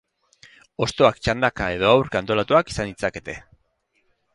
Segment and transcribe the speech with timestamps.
[0.85, 3.41] Hostoak txandaka edo aurka antolatuak izan ditzakete.